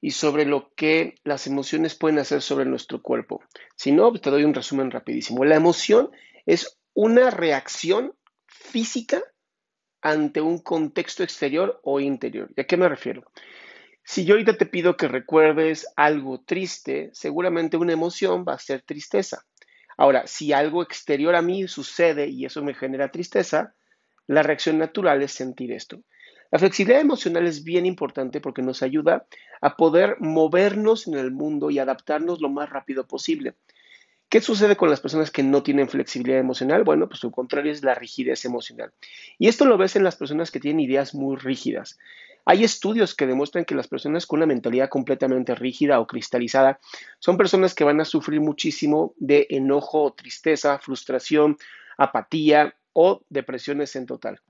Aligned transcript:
y 0.00 0.12
sobre 0.12 0.44
lo 0.46 0.72
que 0.74 1.14
las 1.24 1.46
emociones 1.46 1.94
pueden 1.94 2.18
hacer 2.18 2.42
sobre 2.42 2.64
nuestro 2.64 3.02
cuerpo. 3.02 3.42
Si 3.76 3.92
no, 3.92 4.12
te 4.12 4.30
doy 4.30 4.44
un 4.44 4.54
resumen 4.54 4.90
rapidísimo. 4.90 5.44
La 5.44 5.56
emoción 5.56 6.10
es 6.46 6.78
una 6.94 7.30
reacción 7.30 8.14
física 8.46 9.22
ante 10.00 10.40
un 10.40 10.58
contexto 10.58 11.22
exterior 11.22 11.80
o 11.84 12.00
interior. 12.00 12.50
¿Y 12.56 12.62
a 12.62 12.64
qué 12.64 12.76
me 12.76 12.88
refiero? 12.88 13.24
Si 14.02 14.24
yo 14.24 14.34
ahorita 14.34 14.56
te 14.56 14.66
pido 14.66 14.96
que 14.96 15.08
recuerdes 15.08 15.86
algo 15.96 16.40
triste, 16.40 17.10
seguramente 17.12 17.76
una 17.76 17.92
emoción 17.92 18.44
va 18.48 18.54
a 18.54 18.58
ser 18.58 18.82
tristeza. 18.82 19.44
Ahora, 19.96 20.26
si 20.26 20.52
algo 20.54 20.82
exterior 20.82 21.34
a 21.34 21.42
mí 21.42 21.68
sucede 21.68 22.26
y 22.26 22.46
eso 22.46 22.64
me 22.64 22.74
genera 22.74 23.10
tristeza, 23.10 23.74
la 24.26 24.42
reacción 24.42 24.78
natural 24.78 25.22
es 25.22 25.32
sentir 25.32 25.72
esto. 25.72 26.02
La 26.50 26.58
flexibilidad 26.58 27.00
emocional 27.00 27.46
es 27.46 27.62
bien 27.62 27.86
importante 27.86 28.40
porque 28.40 28.62
nos 28.62 28.82
ayuda 28.82 29.26
a 29.60 29.76
poder 29.76 30.16
movernos 30.20 31.06
en 31.06 31.14
el 31.14 31.30
mundo 31.30 31.70
y 31.70 31.78
adaptarnos 31.78 32.40
lo 32.40 32.48
más 32.48 32.68
rápido 32.70 33.06
posible. 33.06 33.54
¿Qué 34.28 34.40
sucede 34.40 34.76
con 34.76 34.90
las 34.90 35.00
personas 35.00 35.30
que 35.30 35.42
no 35.42 35.62
tienen 35.62 35.88
flexibilidad 35.88 36.38
emocional? 36.38 36.84
Bueno, 36.84 37.08
pues 37.08 37.20
su 37.20 37.30
contrario 37.30 37.72
es 37.72 37.82
la 37.82 37.94
rigidez 37.94 38.44
emocional. 38.44 38.92
Y 39.38 39.48
esto 39.48 39.64
lo 39.64 39.76
ves 39.76 39.96
en 39.96 40.04
las 40.04 40.16
personas 40.16 40.50
que 40.50 40.60
tienen 40.60 40.80
ideas 40.80 41.14
muy 41.14 41.36
rígidas. 41.36 41.98
Hay 42.44 42.64
estudios 42.64 43.14
que 43.14 43.26
demuestran 43.26 43.64
que 43.64 43.74
las 43.74 43.88
personas 43.88 44.26
con 44.26 44.38
una 44.38 44.46
mentalidad 44.46 44.88
completamente 44.88 45.54
rígida 45.54 46.00
o 46.00 46.06
cristalizada 46.06 46.80
son 47.18 47.36
personas 47.36 47.74
que 47.74 47.84
van 47.84 48.00
a 48.00 48.04
sufrir 48.04 48.40
muchísimo 48.40 49.14
de 49.18 49.46
enojo, 49.50 50.14
tristeza, 50.14 50.78
frustración, 50.78 51.58
apatía 51.96 52.74
o 52.92 53.22
depresiones 53.28 53.94
en 53.96 54.06
total. 54.06 54.40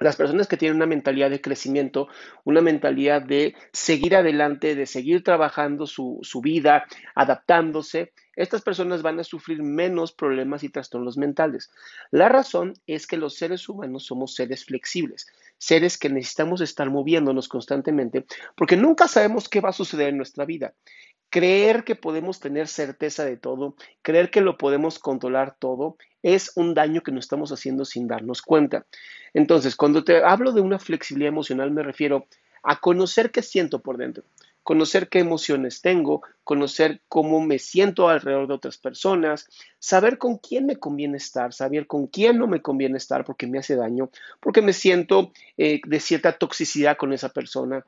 Las 0.00 0.16
personas 0.16 0.48
que 0.48 0.56
tienen 0.56 0.76
una 0.76 0.86
mentalidad 0.86 1.28
de 1.28 1.42
crecimiento, 1.42 2.08
una 2.44 2.62
mentalidad 2.62 3.20
de 3.20 3.54
seguir 3.72 4.16
adelante, 4.16 4.74
de 4.74 4.86
seguir 4.86 5.22
trabajando 5.22 5.86
su, 5.86 6.20
vida, 6.42 6.86
adaptándose, 7.14 8.12
estas 8.34 8.62
personas 8.62 9.02
van 9.02 9.20
a 9.20 9.24
sufrir 9.24 9.62
menos 9.62 10.12
problemas 10.12 10.64
y 10.64 10.70
trastornos 10.70 11.18
mentales. 11.18 11.70
La 12.10 12.30
razón 12.30 12.72
es 12.86 13.06
que 13.06 13.18
los 13.18 13.36
seres 13.36 13.68
humanos 13.68 14.06
somos 14.06 14.34
seres 14.34 14.64
flexibles, 14.64 15.26
seres 15.58 15.98
que 15.98 16.08
necesitamos 16.08 16.62
estar 16.62 16.88
moviéndonos 16.88 17.48
constantemente 17.48 18.24
porque 18.56 18.78
nunca 18.78 19.06
sabemos 19.06 19.50
qué 19.50 19.60
va 19.60 19.68
a 19.68 19.74
suceder 19.74 20.08
en 20.08 20.16
nuestra 20.16 20.46
vida 20.46 20.72
creer 21.30 21.84
que 21.84 21.94
podemos 21.94 22.40
tener 22.40 22.68
certeza 22.68 23.24
de 23.24 23.36
todo, 23.36 23.76
creer 24.02 24.30
que 24.30 24.40
lo 24.40 24.58
podemos 24.58 24.98
controlar 24.98 25.56
todo, 25.58 25.96
es 26.22 26.52
un 26.56 26.74
daño 26.74 27.02
que 27.02 27.12
nos 27.12 27.24
estamos 27.24 27.52
haciendo 27.52 27.84
sin 27.84 28.08
darnos 28.08 28.42
cuenta. 28.42 28.84
Entonces, 29.32 29.76
cuando 29.76 30.04
te 30.04 30.22
hablo 30.22 30.52
de 30.52 30.60
una 30.60 30.78
flexibilidad 30.78 31.28
emocional, 31.28 31.70
me 31.70 31.84
refiero 31.84 32.26
a 32.62 32.80
conocer 32.80 33.30
qué 33.30 33.42
siento 33.42 33.80
por 33.80 33.96
dentro, 33.96 34.24
conocer 34.62 35.08
qué 35.08 35.20
emociones 35.20 35.80
tengo, 35.80 36.22
conocer 36.44 37.00
cómo 37.08 37.40
me 37.40 37.58
siento 37.58 38.08
alrededor 38.08 38.48
de 38.48 38.54
otras 38.54 38.76
personas, 38.76 39.46
saber 39.78 40.18
con 40.18 40.36
quién 40.36 40.66
me 40.66 40.76
conviene 40.76 41.16
estar, 41.16 41.54
saber 41.54 41.86
con 41.86 42.08
quién 42.08 42.38
no 42.38 42.48
me 42.48 42.60
conviene 42.60 42.98
estar 42.98 43.24
porque 43.24 43.46
me 43.46 43.58
hace 43.58 43.76
daño, 43.76 44.10
porque 44.40 44.62
me 44.62 44.72
siento 44.72 45.32
eh, 45.56 45.80
de 45.86 46.00
cierta 46.00 46.32
toxicidad 46.32 46.96
con 46.98 47.12
esa 47.12 47.30
persona, 47.30 47.86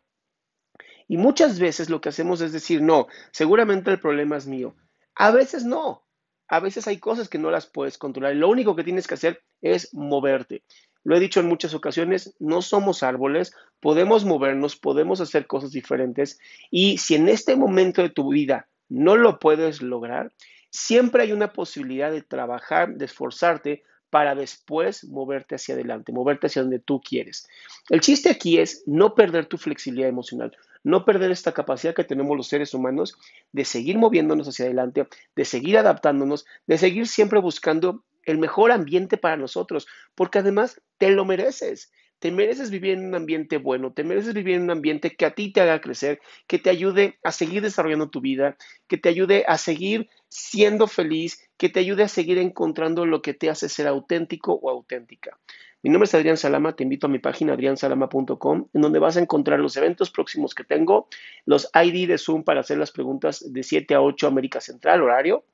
y 1.13 1.19
muchas 1.19 1.59
veces 1.59 1.91
lo 1.91 2.01
que 2.01 2.09
hacemos 2.09 2.41
es 2.41 2.53
decir, 2.53 2.81
no, 2.81 3.07
seguramente 3.33 3.91
el 3.91 4.01
problema 4.01 4.39
es 4.39 4.47
mío. 4.47 4.75
A 5.15 5.31
veces 5.31 5.63
no. 5.63 6.07
A 6.49 6.59
veces 6.59 6.89
hay 6.89 6.97
cosas 6.97 7.29
que 7.29 7.37
no 7.37 7.51
las 7.51 7.67
puedes 7.67 7.99
controlar. 7.99 8.35
Lo 8.35 8.49
único 8.49 8.75
que 8.75 8.83
tienes 8.83 9.07
que 9.07 9.13
hacer 9.13 9.43
es 9.61 9.93
moverte. 9.93 10.63
Lo 11.05 11.15
he 11.15 11.21
dicho 11.21 11.41
en 11.41 11.49
muchas 11.49 11.75
ocasiones, 11.75 12.35
no 12.39 12.63
somos 12.63 13.03
árboles, 13.03 13.55
podemos 13.79 14.25
movernos, 14.25 14.77
podemos 14.77 15.21
hacer 15.21 15.47
cosas 15.47 15.73
diferentes. 15.73 16.39
Y 16.71 16.97
si 16.97 17.15
en 17.15 17.29
este 17.29 17.57
momento 17.57 18.01
de 18.01 18.09
tu 18.09 18.31
vida 18.31 18.71
no 18.89 19.17
lo 19.17 19.39
puedes 19.39 19.83
lograr, 19.83 20.33
siempre 20.71 21.25
hay 21.25 21.33
una 21.33 21.53
posibilidad 21.53 22.11
de 22.11 22.23
trabajar, 22.23 22.95
de 22.95 23.05
esforzarte 23.05 23.83
para 24.09 24.35
después 24.35 25.05
moverte 25.05 25.57
hacia 25.57 25.75
adelante, 25.75 26.11
moverte 26.11 26.47
hacia 26.47 26.63
donde 26.63 26.79
tú 26.79 27.03
quieres. 27.03 27.47
El 27.91 28.01
chiste 28.01 28.31
aquí 28.31 28.57
es 28.57 28.83
no 28.87 29.15
perder 29.15 29.45
tu 29.45 29.59
flexibilidad 29.59 30.09
emocional 30.09 30.57
no 30.85 31.05
perder 31.05 31.31
esta 31.31 31.53
capacidad 31.53 31.95
que 31.95 32.05
tenemos 32.05 32.37
los 32.37 32.49
seres 32.49 32.75
humanos 32.75 33.17
de 33.53 33.65
seguir 33.65 33.99
moviéndonos 33.99 34.49
hacia 34.49 34.67
adelante, 34.67 35.07
de 35.37 35.45
seguir 35.45 35.79
adaptándonos, 35.79 36.45
de 36.67 36.79
seguir 36.79 37.07
siempre 37.07 37.41
buscando 37.41 38.05
el 38.25 38.39
mejor 38.39 38.73
ambiente 38.73 39.17
para 39.17 39.37
nosotros, 39.37 39.87
porque 40.15 40.39
además 40.39 40.81
te 40.99 41.11
lo 41.11 41.25
mereces. 41.25 41.93
Te 42.19 42.31
mereces 42.31 42.71
vivir 42.71 42.93
en 42.93 43.07
un 43.07 43.17
ambiente 43.17 43.57
bueno, 43.57 43.93
te 43.93 44.05
mereces 44.05 44.33
vivir 44.33 44.55
en 44.55 44.63
un 44.63 44.71
ambiente 44.71 45.11
que 45.17 45.27
a 45.27 45.35
ti 45.35 45.53
te 45.53 45.61
haga 45.61 45.81
crecer, 45.81 46.21
que 46.47 46.61
te 46.61 46.71
ayude 46.71 47.19
a 47.25 47.33
seguir 47.33 47.63
desarrollando 47.63 48.11
tu 48.11 48.21
vida, 48.21 48.57
que 48.87 48.97
te 48.97 49.09
ayude 49.09 49.45
a 49.49 49.59
seguir 49.59 50.09
siendo 50.29 50.87
feliz, 50.87 51.49
que 51.57 51.69
te 51.69 51.81
ayude 51.81 52.05
a 52.05 52.09
seguir 52.09 52.39
encontrando 52.39 53.07
lo 53.07 53.23
que 53.23 53.35
te 53.35 53.51
hace 53.51 53.69
ser 53.69 53.89
auténtico 53.89 54.55
o 54.55 54.71
auténtica. 54.71 55.37
Mi 55.85 55.91
nombre 55.91 56.05
es 56.05 56.15
Adrián 56.15 56.37
Salama, 56.37 56.77
te 56.77 56.85
invito 56.85 57.09
a 57.09 57.11
mi 57.11 57.19
página 57.19 57.55
adriansalama.com, 57.55 58.69
en 58.73 58.81
donde 58.81 59.01
vas 59.01 59.17
a 59.17 59.21
encontrar 59.21 59.59
los 59.59 59.77
eventos 59.77 60.13
próximos 60.13 60.55
que 60.55 60.63
tengo, 60.63 61.09
los 61.45 61.69
ID 61.75 62.07
de 62.07 62.19
Zoom 62.19 62.45
para 62.45 62.61
hacer 62.61 62.79
las 62.79 62.93
preguntas 62.93 63.53
de 63.53 63.65
7 63.65 63.97
a 63.97 64.01
8 64.01 64.29
América 64.29 64.61
Central, 64.61 65.03
horario, 65.03 65.45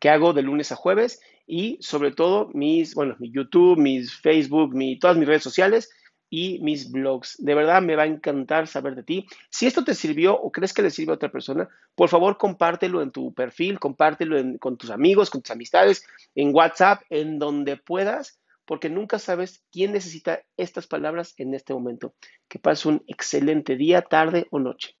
que 0.00 0.10
hago 0.10 0.32
de 0.32 0.42
lunes 0.42 0.72
a 0.72 0.76
jueves, 0.76 1.20
y 1.46 1.78
sobre 1.80 2.10
todo 2.10 2.50
mis, 2.54 2.96
bueno, 2.96 3.14
mi 3.20 3.30
YouTube, 3.30 3.78
mis 3.78 4.12
Facebook, 4.20 4.74
mi, 4.74 4.98
todas 4.98 5.16
mis 5.16 5.28
redes 5.28 5.44
sociales 5.44 5.90
y 6.28 6.58
mis 6.62 6.90
blogs. 6.90 7.36
De 7.38 7.54
verdad 7.54 7.82
me 7.82 7.94
va 7.94 8.02
a 8.02 8.06
encantar 8.06 8.66
saber 8.66 8.96
de 8.96 9.04
ti. 9.04 9.26
Si 9.48 9.66
esto 9.66 9.84
te 9.84 9.94
sirvió 9.94 10.34
o 10.34 10.50
crees 10.50 10.74
que 10.74 10.82
le 10.82 10.90
sirve 10.90 11.12
a 11.12 11.16
otra 11.16 11.30
persona, 11.30 11.68
por 11.94 12.08
favor 12.08 12.36
compártelo 12.36 13.00
en 13.00 13.12
tu 13.12 13.32
perfil, 13.32 13.78
compártelo 13.78 14.58
con 14.58 14.76
tus 14.76 14.90
amigos, 14.90 15.30
con 15.30 15.42
tus 15.42 15.52
amistades, 15.52 16.04
en 16.34 16.52
WhatsApp, 16.52 17.02
en 17.10 17.38
donde 17.38 17.76
puedas 17.76 18.40
porque 18.66 18.90
nunca 18.90 19.18
sabes 19.18 19.64
quién 19.70 19.92
necesita 19.92 20.42
estas 20.56 20.86
palabras 20.86 21.34
en 21.38 21.54
este 21.54 21.74
momento. 21.74 22.14
Que 22.48 22.58
pases 22.58 22.86
un 22.86 23.04
excelente 23.06 23.76
día, 23.76 24.02
tarde 24.02 24.46
o 24.50 24.58
noche. 24.58 24.96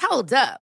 Hold 0.00 0.32
up. 0.32 0.63